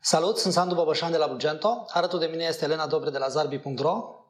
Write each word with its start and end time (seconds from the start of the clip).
Salut, 0.00 0.38
sunt 0.38 0.52
Sandu 0.52 0.74
Băbășan 0.74 1.10
de 1.10 1.16
la 1.16 1.26
Blugento. 1.26 1.84
Alături 1.88 2.20
de 2.20 2.26
mine 2.26 2.44
este 2.44 2.64
Elena 2.64 2.86
Dobre 2.86 3.10
de 3.10 3.18
la 3.18 3.28
zarbi.ro. 3.28 4.24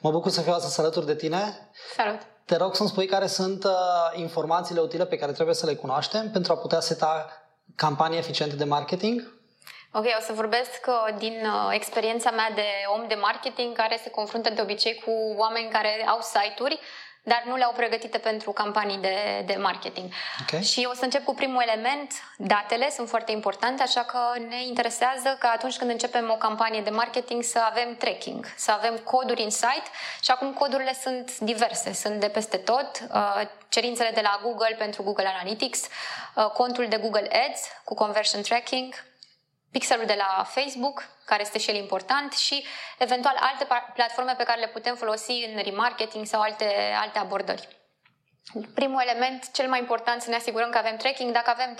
Mă 0.00 0.10
bucur 0.10 0.30
să 0.30 0.40
fiu 0.40 0.52
astăzi 0.52 0.80
alături 0.80 1.06
de 1.06 1.14
tine. 1.14 1.70
Salut! 1.96 2.20
Te 2.44 2.56
rog 2.56 2.74
să-mi 2.74 2.88
spui 2.88 3.06
care 3.06 3.26
sunt 3.26 3.64
uh, 3.64 3.70
informațiile 4.14 4.80
utile 4.80 5.06
pe 5.06 5.16
care 5.16 5.32
trebuie 5.32 5.54
să 5.54 5.66
le 5.66 5.74
cunoaștem 5.74 6.30
pentru 6.30 6.52
a 6.52 6.56
putea 6.56 6.80
seta 6.80 7.42
campanii 7.76 8.18
eficiente 8.18 8.56
de 8.56 8.64
marketing. 8.64 9.32
Ok, 9.92 10.04
o 10.04 10.22
să 10.22 10.32
vorbesc 10.32 10.86
uh, 10.86 11.14
din 11.18 11.42
uh, 11.44 11.68
experiența 11.70 12.30
mea 12.30 12.50
de 12.54 12.66
om 12.94 13.08
de 13.08 13.14
marketing 13.14 13.76
care 13.76 14.00
se 14.02 14.10
confruntă 14.10 14.50
de 14.50 14.60
obicei 14.60 14.94
cu 15.04 15.10
oameni 15.36 15.70
care 15.70 16.06
au 16.08 16.18
site-uri 16.20 16.80
dar 17.28 17.42
nu 17.46 17.56
le-au 17.56 17.72
pregătite 17.76 18.18
pentru 18.18 18.50
campanii 18.52 18.98
de, 18.98 19.42
de 19.46 19.56
marketing. 19.60 20.12
Okay. 20.42 20.62
Și 20.62 20.88
o 20.90 20.94
să 20.94 21.04
încep 21.04 21.24
cu 21.24 21.34
primul 21.34 21.62
element, 21.66 22.12
datele 22.36 22.90
sunt 22.90 23.08
foarte 23.08 23.32
importante, 23.32 23.82
așa 23.82 24.00
că 24.00 24.18
ne 24.48 24.66
interesează 24.66 25.36
că 25.38 25.46
atunci 25.46 25.76
când 25.76 25.90
începem 25.90 26.30
o 26.30 26.36
campanie 26.36 26.80
de 26.80 26.90
marketing 26.90 27.42
să 27.42 27.58
avem 27.70 27.96
tracking, 27.96 28.46
să 28.56 28.70
avem 28.70 28.96
coduri 28.96 29.42
în 29.42 29.50
site 29.50 29.88
și 30.22 30.30
acum 30.30 30.52
codurile 30.52 30.94
sunt 31.02 31.38
diverse, 31.38 31.92
sunt 31.92 32.20
de 32.20 32.28
peste 32.28 32.56
tot, 32.56 32.90
uh, 33.12 33.42
cerințele 33.68 34.10
de 34.14 34.20
la 34.20 34.40
Google 34.42 34.74
pentru 34.78 35.02
Google 35.02 35.26
Analytics, 35.26 35.80
uh, 36.34 36.46
contul 36.46 36.86
de 36.88 36.96
Google 36.96 37.28
Ads 37.48 37.60
cu 37.84 37.94
conversion 37.94 38.42
tracking, 38.42 38.94
pixelul 39.70 40.06
de 40.06 40.14
la 40.18 40.44
Facebook, 40.44 41.08
care 41.24 41.42
este 41.42 41.58
și 41.58 41.70
el 41.70 41.76
important, 41.76 42.32
și 42.32 42.64
eventual 42.98 43.36
alte 43.40 43.66
platforme 43.94 44.34
pe 44.36 44.44
care 44.44 44.60
le 44.60 44.68
putem 44.68 44.94
folosi 44.94 45.32
în 45.32 45.62
remarketing 45.62 46.26
sau 46.26 46.40
alte, 46.40 46.94
alte 47.00 47.18
abordări. 47.18 47.68
Primul 48.74 49.02
element, 49.06 49.52
cel 49.52 49.68
mai 49.68 49.78
important, 49.78 50.22
să 50.22 50.30
ne 50.30 50.36
asigurăm 50.36 50.70
că 50.70 50.78
avem 50.78 50.96
tracking. 50.96 51.32
Dacă 51.32 51.50
avem 51.50 51.74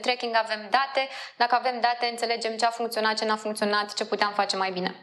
tracking, 0.00 0.36
avem 0.36 0.60
date. 0.70 1.08
Dacă 1.36 1.54
avem 1.54 1.80
date, 1.80 2.06
înțelegem 2.06 2.56
ce 2.56 2.64
a 2.64 2.70
funcționat, 2.70 3.18
ce 3.18 3.24
n-a 3.24 3.36
funcționat, 3.36 3.94
ce 3.94 4.04
puteam 4.04 4.32
face 4.32 4.56
mai 4.56 4.70
bine. 4.70 4.94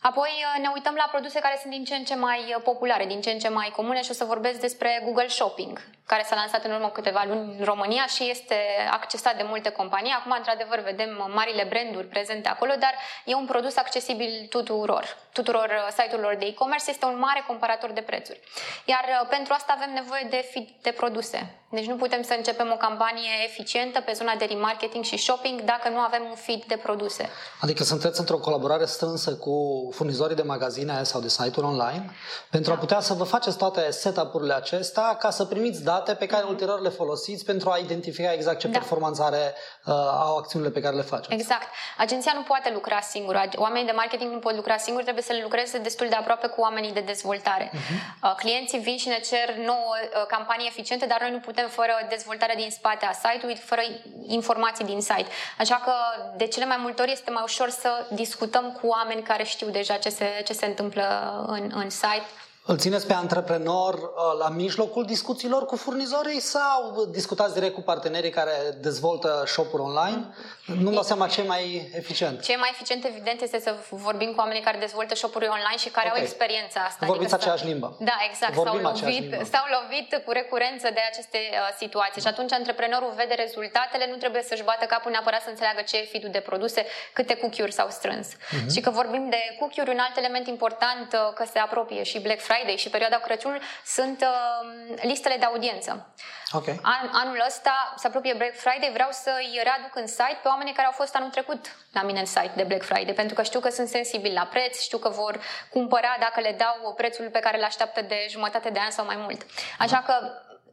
Apoi 0.00 0.30
uh, 0.30 0.62
ne 0.62 0.70
uităm 0.74 0.94
la 0.94 1.08
produse 1.10 1.38
care 1.40 1.58
sunt 1.60 1.72
din 1.72 1.84
ce 1.84 1.94
în 1.94 2.04
ce 2.04 2.14
mai 2.14 2.38
uh, 2.38 2.62
populare, 2.62 3.06
din 3.06 3.20
ce 3.20 3.30
în 3.30 3.38
ce 3.38 3.48
mai 3.48 3.72
comune 3.76 4.02
și 4.02 4.10
o 4.10 4.14
să 4.14 4.24
vorbesc 4.24 4.60
despre 4.60 5.00
Google 5.04 5.28
Shopping, 5.28 5.80
care 6.12 6.24
s-a 6.28 6.34
lansat 6.42 6.64
în 6.64 6.72
urmă 6.76 6.88
câteva 6.88 7.22
luni 7.26 7.56
în 7.58 7.64
România 7.64 8.06
și 8.14 8.30
este 8.34 8.58
accesat 8.90 9.36
de 9.36 9.44
multe 9.52 9.70
companii. 9.70 10.16
Acum, 10.18 10.32
într-adevăr, 10.36 10.78
vedem 10.90 11.10
uh, 11.18 11.32
marile 11.38 11.64
branduri 11.72 12.12
prezente 12.14 12.48
acolo, 12.48 12.72
dar 12.84 12.94
e 13.24 13.34
un 13.34 13.46
produs 13.52 13.76
accesibil 13.76 14.32
tuturor, 14.54 15.04
tuturor 15.32 15.68
site-urilor 15.96 16.34
de 16.34 16.46
e-commerce. 16.46 16.90
Este 16.90 17.04
un 17.12 17.18
mare 17.18 17.42
comparator 17.46 17.90
de 17.98 18.00
prețuri. 18.00 18.40
Iar 18.84 19.04
pentru 19.28 19.52
asta 19.56 19.74
avem 19.76 19.92
nevoie 20.00 20.26
de 20.30 20.40
feed 20.50 20.68
de 20.82 20.90
produse. 20.90 21.38
Deci 21.76 21.86
nu 21.86 21.96
putem 21.96 22.22
să 22.22 22.34
începem 22.36 22.70
o 22.72 22.76
campanie 22.76 23.30
eficientă 23.44 24.00
pe 24.00 24.12
zona 24.12 24.34
de 24.38 24.44
remarketing 24.44 25.04
și 25.04 25.16
shopping 25.16 25.60
dacă 25.60 25.88
nu 25.88 25.98
avem 25.98 26.22
un 26.28 26.34
feed 26.34 26.64
de 26.64 26.76
produse. 26.82 27.28
Adică 27.60 27.82
sunteți 27.82 28.20
într-o 28.20 28.36
colaborare 28.36 28.84
strânsă 28.84 29.30
cu 29.36 29.54
furnizorii 29.94 30.36
de 30.36 30.42
magazine 30.42 31.02
sau 31.02 31.20
de 31.20 31.28
site-uri 31.28 31.66
online 31.66 32.10
pentru 32.50 32.70
da. 32.70 32.76
a 32.76 32.80
putea 32.80 33.00
să 33.00 33.14
vă 33.14 33.24
faceți 33.24 33.56
toate 33.56 33.90
setup-urile 33.90 34.54
acestea 34.54 35.16
ca 35.16 35.30
să 35.30 35.44
primiți 35.44 35.82
date 35.82 36.01
pe 36.10 36.26
care 36.26 36.44
mm-hmm. 36.44 36.48
ulterior 36.48 36.80
le 36.80 36.88
folosiți 36.88 37.44
pentru 37.44 37.70
a 37.70 37.76
identifica 37.76 38.32
exact 38.32 38.58
ce 38.58 38.68
da. 38.68 38.78
performanță 38.78 39.22
are, 39.22 39.54
uh, 39.86 39.94
au 40.28 40.36
acțiunile 40.36 40.70
pe 40.70 40.80
care 40.80 40.96
le 40.96 41.02
faceți. 41.02 41.32
Exact. 41.32 41.68
Agenția 41.98 42.32
nu 42.34 42.42
poate 42.42 42.70
lucra 42.72 43.00
singură. 43.00 43.42
Oamenii 43.56 43.86
de 43.86 43.92
marketing 43.92 44.32
nu 44.32 44.38
pot 44.38 44.54
lucra 44.54 44.76
singuri, 44.76 45.04
trebuie 45.04 45.24
să 45.24 45.32
le 45.32 45.42
lucreze 45.42 45.78
destul 45.78 46.06
de 46.08 46.14
aproape 46.14 46.46
cu 46.46 46.60
oamenii 46.60 46.92
de 46.92 47.00
dezvoltare. 47.00 47.70
Mm-hmm. 47.70 48.22
Uh, 48.22 48.34
clienții 48.36 48.78
vin 48.78 48.96
și 48.96 49.08
ne 49.08 49.20
cer 49.20 49.56
nouă 49.56 49.94
uh, 50.00 50.26
campanii 50.26 50.66
eficiente, 50.66 51.06
dar 51.06 51.20
noi 51.20 51.30
nu 51.30 51.38
putem 51.38 51.68
fără 51.68 51.92
dezvoltarea 52.08 52.54
din 52.54 52.70
spate 52.70 53.06
a 53.06 53.12
site-ului, 53.12 53.56
fără 53.56 53.80
informații 54.26 54.84
din 54.84 55.00
site. 55.00 55.26
Așa 55.58 55.80
că 55.84 55.92
de 56.36 56.46
cele 56.46 56.64
mai 56.64 56.78
multe 56.80 57.02
ori 57.02 57.12
este 57.12 57.30
mai 57.30 57.42
ușor 57.44 57.68
să 57.70 58.06
discutăm 58.10 58.78
cu 58.80 58.86
oameni 58.86 59.22
care 59.22 59.44
știu 59.44 59.68
deja 59.68 59.92
deja 59.92 59.96
ce 59.96 60.08
se, 60.08 60.42
ce 60.44 60.52
se 60.52 60.66
întâmplă 60.66 61.04
în, 61.46 61.70
în 61.74 61.90
site 61.90 62.26
îl 62.64 62.78
țineți 62.78 63.06
pe 63.06 63.12
antreprenor 63.12 63.94
uh, 63.94 64.38
la 64.38 64.48
mijlocul 64.48 65.04
discuțiilor 65.04 65.64
cu 65.64 65.76
furnizorii 65.76 66.40
sau 66.40 67.06
discutați 67.10 67.54
direct 67.54 67.74
cu 67.74 67.80
partenerii 67.80 68.30
care 68.30 68.52
dezvoltă 68.80 69.42
shop-uri 69.46 69.82
online? 69.82 70.20
Nu-mi 70.64 70.94
dau 70.94 71.02
seama 71.02 71.26
ce 71.26 71.40
e 71.40 71.44
mai 71.44 71.90
eficient. 71.94 72.42
Ce 72.42 72.52
e 72.52 72.56
mai 72.56 72.70
eficient, 72.72 73.04
evident, 73.04 73.40
este 73.40 73.60
să 73.60 73.74
vorbim 73.90 74.30
cu 74.34 74.38
oamenii 74.38 74.62
care 74.62 74.78
dezvoltă 74.78 75.14
shop-uri 75.14 75.46
online 75.46 75.78
și 75.84 75.88
care 75.88 76.06
okay. 76.06 76.18
au 76.18 76.24
experiența 76.26 76.80
asta. 76.80 77.06
Vorbiți 77.06 77.34
adică 77.34 77.40
aceeași 77.40 77.66
limbă. 77.70 77.96
Da, 77.98 78.16
exact. 78.30 78.52
Vorbim 78.52 78.82
s-au 78.82 78.92
lovit, 78.92 79.30
s-au 79.52 79.66
lovit 79.76 80.08
cu 80.24 80.30
recurență 80.40 80.86
de 80.96 81.02
aceste 81.10 81.38
uh, 81.50 81.58
situații 81.82 82.20
și 82.24 82.26
atunci 82.26 82.52
antreprenorul 82.52 83.12
vede 83.16 83.34
rezultatele, 83.44 84.04
nu 84.12 84.16
trebuie 84.16 84.42
să-și 84.42 84.62
bată 84.62 84.84
capul 84.84 85.10
neapărat 85.10 85.42
să 85.42 85.50
înțeleagă 85.50 85.80
ce 85.90 85.96
e 85.98 86.04
feed 86.12 86.24
de 86.36 86.42
produse, 86.50 86.80
câte 87.12 87.34
cookie-uri 87.36 87.72
s-au 87.78 87.88
strâns. 87.98 88.26
Uh-huh. 88.34 88.70
Și 88.72 88.80
că 88.80 88.90
vorbim 88.90 89.24
de 89.30 89.40
cookie-uri, 89.58 89.90
un 89.96 90.02
alt 90.06 90.16
element 90.16 90.46
important 90.46 91.08
uh, 91.12 91.32
că 91.34 91.44
se 91.52 91.58
apropie 91.58 92.02
și 92.02 92.18
Black 92.20 92.40
Friday 92.40 92.51
Friday 92.52 92.76
și 92.76 92.90
perioada 92.90 93.16
Crăciun 93.16 93.60
sunt 93.84 94.20
uh, 94.20 94.98
listele 95.02 95.36
de 95.38 95.44
audiență. 95.44 96.06
Okay. 96.52 96.78
An, 96.82 97.08
anul 97.12 97.44
ăsta 97.46 97.94
se 97.96 98.06
apropie 98.06 98.34
Black 98.34 98.56
Friday, 98.56 98.90
vreau 98.92 99.08
să-i 99.10 99.60
readuc 99.62 99.96
în 99.96 100.06
site 100.06 100.38
pe 100.42 100.48
oamenii 100.48 100.72
care 100.72 100.86
au 100.86 100.92
fost 100.92 101.14
anul 101.14 101.30
trecut 101.30 101.76
la 101.92 102.02
mine 102.02 102.20
în 102.20 102.26
site 102.26 102.52
de 102.56 102.62
Black 102.62 102.84
Friday, 102.84 103.14
pentru 103.14 103.34
că 103.34 103.42
știu 103.42 103.60
că 103.60 103.70
sunt 103.70 103.88
sensibili 103.88 104.34
la 104.34 104.44
preț, 104.44 104.80
știu 104.80 104.98
că 104.98 105.08
vor 105.08 105.40
cumpăra 105.70 106.16
dacă 106.20 106.40
le 106.40 106.54
dau 106.58 106.94
prețul 106.96 107.28
pe 107.30 107.38
care 107.38 107.56
îl 107.56 107.64
așteaptă 107.64 108.00
de 108.02 108.26
jumătate 108.28 108.70
de 108.70 108.78
an 108.78 108.90
sau 108.90 109.04
mai 109.04 109.16
mult. 109.16 109.46
Așa 109.78 110.02
că 110.06 110.14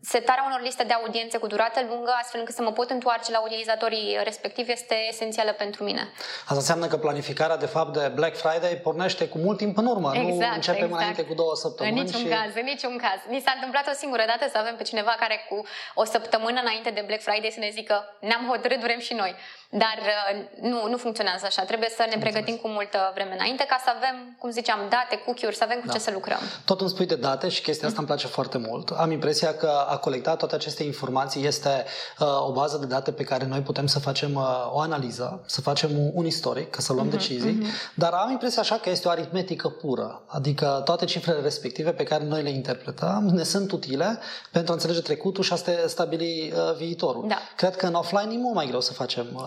setarea 0.01 0.43
unor 0.47 0.61
liste 0.61 0.83
de 0.83 0.93
audiențe 0.93 1.37
cu 1.37 1.47
durată 1.47 1.79
lungă, 1.87 2.11
astfel 2.21 2.39
încât 2.39 2.55
să 2.55 2.61
mă 2.61 2.71
pot 2.71 2.89
întoarce 2.89 3.31
la 3.31 3.41
utilizatorii 3.41 4.19
respectivi, 4.23 4.71
este 4.71 4.95
esențială 5.09 5.51
pentru 5.51 5.83
mine. 5.83 6.09
Asta 6.41 6.53
înseamnă 6.53 6.87
că 6.87 6.97
planificarea, 6.97 7.57
de 7.57 7.65
fapt, 7.65 7.93
de 7.97 8.11
Black 8.15 8.35
Friday 8.35 8.75
pornește 8.83 9.27
cu 9.27 9.37
mult 9.37 9.57
timp 9.57 9.77
în 9.77 9.85
urmă. 9.85 10.11
Exact, 10.15 10.49
nu 10.49 10.55
începem 10.55 10.83
exact. 10.83 11.01
înainte 11.01 11.23
cu 11.23 11.33
două 11.33 11.55
săptămâni. 11.55 11.99
În 11.99 12.05
niciun 12.05 12.19
și... 12.19 12.27
caz, 12.27 12.51
în 12.55 12.63
niciun 12.63 12.97
caz. 12.97 13.19
Mi 13.27 13.41
s-a 13.45 13.51
întâmplat 13.55 13.87
o 13.87 13.95
singură 13.95 14.23
dată 14.27 14.45
să 14.51 14.57
avem 14.57 14.75
pe 14.75 14.83
cineva 14.83 15.15
care 15.19 15.45
cu 15.49 15.57
o 15.93 16.03
săptămână 16.05 16.59
înainte 16.61 16.89
de 16.89 17.03
Black 17.05 17.21
Friday 17.21 17.51
să 17.53 17.59
ne 17.59 17.69
zică 17.73 17.95
ne-am 18.19 18.47
hotărât, 18.49 18.79
vrem 18.79 18.99
și 18.99 19.13
noi. 19.13 19.35
Dar 19.69 19.97
uh, 19.99 20.41
nu, 20.61 20.87
nu 20.87 20.97
funcționează 20.97 21.45
așa. 21.45 21.63
Trebuie 21.63 21.89
să 21.89 22.05
ne 22.09 22.17
pregătim 22.19 22.55
cu 22.55 22.67
multă 22.67 23.11
vreme 23.13 23.33
înainte 23.33 23.65
ca 23.65 23.77
să 23.83 23.89
avem, 23.95 24.35
cum 24.39 24.49
ziceam, 24.49 24.79
date, 24.89 25.15
cookie-uri, 25.25 25.55
să 25.55 25.63
avem 25.63 25.79
cu 25.79 25.85
da. 25.85 25.93
ce 25.93 25.99
să 25.99 26.11
lucrăm. 26.11 26.39
Tot 26.65 26.79
îmi 26.81 26.89
spui 26.89 27.05
de 27.05 27.15
date 27.15 27.49
și 27.49 27.61
chestia 27.61 27.87
asta 27.87 27.99
îmi 27.99 28.07
place 28.07 28.27
foarte 28.27 28.57
mult. 28.57 28.89
Am 28.89 29.11
impresia 29.11 29.53
că 29.53 29.85
a 29.89 29.97
colecta 29.97 30.35
toate 30.35 30.55
aceste 30.55 30.83
informații 30.83 31.45
este 31.45 31.85
uh, 32.19 32.47
o 32.47 32.51
bază 32.51 32.77
de 32.77 32.85
date 32.85 33.11
pe 33.11 33.23
care 33.23 33.45
noi 33.45 33.59
putem 33.59 33.87
să 33.87 33.99
facem 33.99 34.33
uh, 34.33 34.71
o 34.71 34.79
analiză, 34.79 35.41
să 35.45 35.61
facem 35.61 35.97
un, 35.97 36.11
un 36.13 36.25
istoric, 36.25 36.69
ca 36.69 36.81
să 36.81 36.93
luăm 36.93 37.07
uh-huh, 37.07 37.11
decizii, 37.11 37.61
uh-huh. 37.61 37.93
dar 37.93 38.11
am 38.13 38.31
impresia 38.31 38.61
așa 38.61 38.75
că 38.75 38.89
este 38.89 39.07
o 39.07 39.11
aritmetică 39.11 39.69
pură. 39.69 40.21
Adică 40.25 40.81
toate 40.85 41.05
cifrele 41.05 41.41
respective 41.41 41.91
pe 41.91 42.03
care 42.03 42.23
noi 42.23 42.41
le 42.43 42.49
interpretăm 42.49 43.29
ne 43.31 43.43
sunt 43.43 43.71
utile 43.71 44.19
pentru 44.51 44.71
a 44.71 44.75
înțelege 44.75 45.01
trecutul 45.01 45.43
și 45.43 45.53
a 45.53 45.57
stabili 45.87 46.53
uh, 46.55 46.75
viitorul. 46.75 47.27
Da. 47.27 47.37
Cred 47.55 47.75
că 47.75 47.85
în 47.85 47.93
offline 47.93 48.33
e 48.33 48.37
mult 48.37 48.55
mai 48.55 48.65
greu 48.65 48.81
să 48.81 48.93
facem 48.93 49.27
uh, 49.33 49.41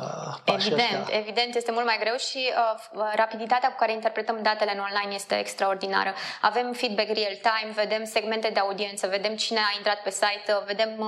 Evident, 0.44 1.02
ăștia. 1.02 1.18
evident, 1.18 1.54
este 1.54 1.70
mult 1.72 1.84
mai 1.84 1.96
greu 2.00 2.16
și 2.16 2.42
uh, 2.48 3.02
rapiditatea 3.14 3.68
cu 3.68 3.76
care 3.78 3.92
interpretăm 3.92 4.38
datele 4.42 4.72
în 4.74 4.82
online 4.88 5.14
este 5.14 5.34
extraordinară. 5.38 6.12
Avem 6.40 6.72
feedback 6.72 7.08
real-time, 7.08 7.72
vedem 7.74 8.04
segmente 8.04 8.50
de 8.52 8.58
audiență, 8.58 9.06
vedem 9.06 9.34
cine 9.36 9.58
a 9.58 9.76
intrat 9.76 9.98
pe 10.02 10.10
site, 10.10 10.31
uh, 10.48 10.62
vedem 10.66 10.90
uh, 10.98 11.06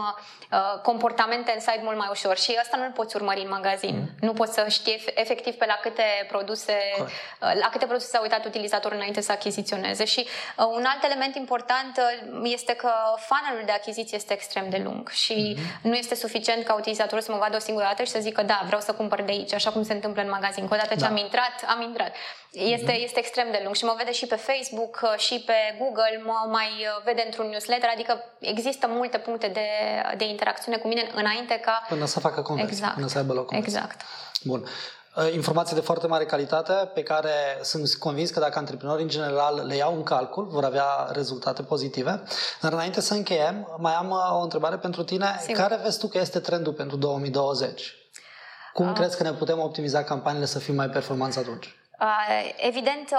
uh, 0.52 0.80
comportamente 0.82 1.52
în 1.54 1.60
site 1.60 1.80
mult 1.82 1.96
mai 1.96 2.08
ușor 2.10 2.36
și 2.38 2.58
asta 2.62 2.76
nu-l 2.76 2.90
poți 2.90 3.16
urmări 3.16 3.40
în 3.40 3.48
magazin. 3.48 3.94
Mm. 3.94 4.08
Nu 4.20 4.32
poți 4.32 4.54
să 4.54 4.66
știi 4.68 5.04
efectiv 5.14 5.54
pe 5.54 5.66
la 5.66 5.78
câte 5.82 6.02
produse, 6.28 6.76
uh, 7.00 7.06
la 7.38 7.68
câte 7.70 7.86
produse 7.86 8.06
s-a 8.06 8.20
uitat 8.20 8.44
utilizatorul 8.44 8.96
înainte 8.96 9.20
să 9.20 9.32
achiziționeze. 9.32 10.04
Și 10.04 10.26
uh, 10.58 10.64
un 10.66 10.84
alt 10.84 11.04
element 11.04 11.34
important 11.36 11.96
uh, 11.96 12.50
este 12.52 12.72
că 12.74 12.90
funnelul 13.16 13.62
de 13.66 13.72
achiziție 13.72 14.16
este 14.16 14.32
extrem 14.32 14.68
de 14.68 14.80
lung 14.84 15.08
și 15.08 15.56
mm-hmm. 15.56 15.80
nu 15.82 15.94
este 15.94 16.14
suficient 16.14 16.64
ca 16.64 16.74
utilizatorul 16.74 17.24
să 17.24 17.32
mă 17.32 17.38
vadă 17.38 17.56
o 17.56 17.58
singură 17.58 17.86
dată 17.86 18.02
și 18.02 18.10
să 18.10 18.18
zică 18.18 18.42
da, 18.42 18.62
vreau 18.66 18.80
să 18.80 18.92
cumpăr 18.92 19.22
de 19.22 19.32
aici, 19.32 19.52
așa 19.52 19.70
cum 19.70 19.82
se 19.82 19.92
întâmplă 19.92 20.22
în 20.22 20.28
magazin. 20.28 20.66
Cu 20.66 20.74
odată 20.74 20.94
ce 20.94 21.00
da. 21.00 21.06
am 21.06 21.16
intrat, 21.16 21.64
am 21.68 21.82
intrat. 21.82 22.12
Este, 22.52 22.92
mm-hmm. 22.92 23.04
este 23.04 23.18
extrem 23.18 23.50
de 23.50 23.60
lung 23.62 23.74
și 23.74 23.84
mă 23.84 23.94
vede 23.96 24.12
și 24.12 24.26
pe 24.26 24.36
Facebook 24.36 25.00
uh, 25.02 25.18
și 25.18 25.42
pe 25.46 25.54
Google, 25.78 26.22
mă 26.24 26.48
mai 26.50 26.68
uh, 26.80 27.02
vede 27.04 27.22
într-un 27.24 27.48
newsletter, 27.48 27.88
adică 27.92 28.24
există 28.40 28.86
multe 28.86 29.13
puncte 29.18 29.48
de, 29.48 29.66
de 30.16 30.24
interacțiune 30.24 30.76
cu 30.76 30.88
mine 30.88 31.10
înainte 31.14 31.60
ca... 31.64 31.82
Până 31.88 32.04
să 32.06 32.20
facă 32.20 32.42
conversie, 32.42 32.74
exact. 32.74 32.94
până 32.94 33.06
să 33.06 33.18
aibă 33.18 33.32
loc 33.32 33.46
conversie. 33.46 33.78
Exact. 33.78 34.00
Bun. 34.42 34.64
Uh, 35.16 35.32
informații 35.32 35.74
de 35.74 35.80
foarte 35.80 36.06
mare 36.06 36.24
calitate 36.24 36.72
pe 36.72 37.02
care 37.02 37.30
sunt 37.62 37.94
convins 37.94 38.30
că 38.30 38.40
dacă 38.40 38.58
antreprenorii 38.58 39.02
în 39.02 39.10
general 39.10 39.66
le 39.66 39.76
iau 39.76 39.94
în 39.94 40.02
calcul, 40.02 40.46
vor 40.46 40.64
avea 40.64 40.84
rezultate 41.12 41.62
pozitive. 41.62 42.22
Dar 42.60 42.72
înainte 42.72 43.00
să 43.00 43.14
încheiem, 43.14 43.76
mai 43.78 43.94
am 43.94 44.10
uh, 44.10 44.38
o 44.38 44.42
întrebare 44.42 44.76
pentru 44.76 45.02
tine. 45.02 45.36
Sigur. 45.40 45.56
Care 45.56 45.80
vezi 45.82 45.98
tu 45.98 46.06
că 46.06 46.18
este 46.18 46.38
trendul 46.38 46.72
pentru 46.72 46.96
2020? 46.96 47.94
Cum 48.72 48.88
uh. 48.88 48.94
crezi 48.94 49.16
că 49.16 49.22
ne 49.22 49.32
putem 49.32 49.58
optimiza 49.58 50.02
campaniile 50.02 50.46
să 50.46 50.58
fim 50.58 50.74
mai 50.74 50.88
performanți 50.88 51.38
atunci? 51.38 51.76
Evident, 52.56 53.14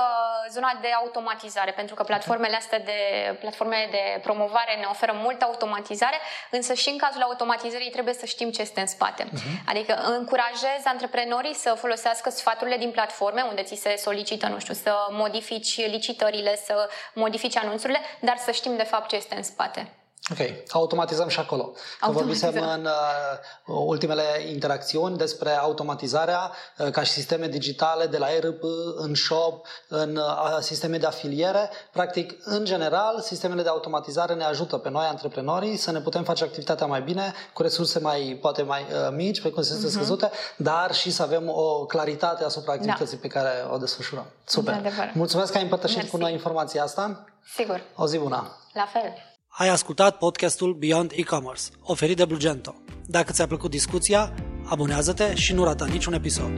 zona 0.50 0.78
de 0.82 0.88
automatizare, 0.88 1.72
pentru 1.72 1.96
că 1.96 2.04
platformele 2.04 2.56
astea 2.56 2.80
de, 2.80 2.92
platformele 3.40 3.88
de 3.92 4.20
promovare 4.22 4.76
ne 4.80 4.86
oferă 4.90 5.14
multă 5.16 5.46
automatizare, 5.46 6.20
însă 6.50 6.74
și 6.74 6.90
în 6.90 6.98
cazul 6.98 7.22
automatizării 7.22 7.90
trebuie 7.90 8.14
să 8.14 8.26
știm 8.26 8.52
ce 8.52 8.62
este 8.62 8.80
în 8.80 8.88
spate. 8.88 9.24
Uh-huh. 9.24 9.66
Adică 9.66 9.94
încurajez 9.94 10.82
antreprenorii 10.84 11.56
să 11.56 11.74
folosească 11.74 12.30
sfaturile 12.30 12.78
din 12.78 12.92
platforme 12.92 13.42
unde 13.42 13.64
ți 13.64 13.76
se 13.76 13.96
solicită, 13.96 14.48
nu 14.48 14.60
știu, 14.60 14.74
să 14.74 15.08
modifici 15.10 15.88
licitările, 15.88 16.56
să 16.56 16.90
modifici 17.14 17.58
anunțurile, 17.58 18.00
dar 18.20 18.38
să 18.38 18.52
știm 18.52 18.76
de 18.76 18.84
fapt 18.84 19.10
ce 19.10 19.16
este 19.16 19.36
în 19.36 19.44
spate. 19.44 19.90
Ok, 20.32 20.40
automatizăm 20.72 21.28
și 21.28 21.40
acolo. 21.40 21.74
Că 22.00 22.12
vorbisem 22.12 22.54
în 22.74 22.86
uh, 22.86 23.76
ultimele 23.86 24.24
interacțiuni 24.52 25.18
despre 25.18 25.50
automatizarea 25.50 26.52
uh, 26.78 26.90
ca 26.90 27.04
și 27.04 27.12
sisteme 27.12 27.48
digitale 27.48 28.06
de 28.06 28.18
la 28.18 28.34
ERP, 28.34 28.64
în 28.96 29.16
shop, 29.16 29.66
în 29.88 30.16
uh, 30.16 30.58
sisteme 30.60 30.98
de 30.98 31.06
afiliere. 31.06 31.70
Practic, 31.92 32.34
în 32.44 32.66
general, 32.66 33.22
sistemele 33.22 33.62
de 33.62 33.70
automatizare 33.70 34.34
ne 34.34 34.44
ajută 34.44 34.78
pe 34.78 34.90
noi, 34.90 35.06
antreprenorii, 35.06 35.78
să 35.78 35.92
ne 35.92 36.00
putem 36.00 36.24
face 36.24 36.44
activitatea 36.44 36.88
mai 36.88 37.02
bine, 37.02 37.34
cu 37.54 37.62
resurse 37.62 38.00
mai, 38.00 38.38
poate 38.42 38.62
mai 38.62 38.82
uh, 38.82 39.14
mici, 39.16 39.42
pe 39.42 39.52
consistențe 39.52 39.88
uh-huh. 39.88 40.00
scăzute, 40.00 40.30
dar 40.58 40.94
și 40.94 41.12
să 41.12 41.24
avem 41.24 41.50
o 41.50 41.86
claritate 41.86 42.44
asupra 42.44 42.76
da. 42.76 42.80
activității 42.80 43.16
da. 43.16 43.22
pe 43.22 43.28
care 43.28 43.68
o 43.72 43.78
desfășurăm. 43.78 44.26
Super! 44.44 44.82
Mulțumesc 45.14 45.52
că 45.52 45.58
ai 45.58 45.64
împărtășit 45.64 45.98
Mersi. 45.98 46.12
cu 46.12 46.18
noi 46.18 46.32
informația 46.32 46.84
asta. 46.84 47.26
Sigur. 47.56 47.82
O 47.96 48.08
zi 48.08 48.18
bună! 48.18 48.58
La 48.74 48.86
fel! 48.86 49.35
Ai 49.58 49.70
ascultat 49.70 50.18
podcastul 50.18 50.74
Beyond 50.74 51.12
E-Commerce, 51.16 51.64
oferit 51.82 52.18
de 52.18 52.26
Blugento. 52.26 52.76
Dacă 53.06 53.32
ți-a 53.32 53.48
plăcut 53.48 53.70
discuția, 53.70 54.34
abonează-te 54.66 55.36
și 55.36 55.54
nu 55.54 55.64
rata 55.64 55.86
niciun 55.86 56.14
episod. 56.14 56.52